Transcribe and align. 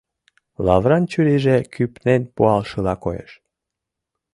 Лавран 0.65 1.03
чурийже 1.11 1.57
кӱпнен 1.73 2.21
пуалшыла 2.35 2.95
коеш. 3.03 3.31